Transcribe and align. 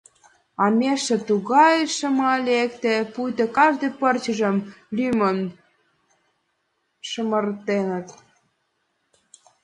А 0.63 0.65
межше 0.77 1.15
тугай 1.27 1.77
шыма 1.95 2.33
лекте, 2.47 2.93
пуйто 3.13 3.45
кажне 3.55 3.89
пырчыжым 3.99 4.57
лӱмын 4.95 5.37
шымартеныт. 7.09 8.07